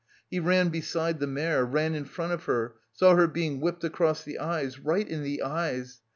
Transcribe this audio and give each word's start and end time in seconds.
He 0.31 0.39
ran 0.39 0.69
beside 0.69 1.19
the 1.19 1.27
mare, 1.27 1.63
ran 1.63 1.93
in 1.93 2.05
front 2.05 2.33
of 2.33 2.45
her, 2.45 2.73
saw 2.91 3.13
her 3.15 3.27
being 3.27 3.59
whipped 3.61 3.83
across 3.83 4.23
the 4.23 4.39
eyes, 4.39 4.79
right 4.79 5.07
in 5.07 5.21
the 5.21 5.43
eyes! 5.43 5.99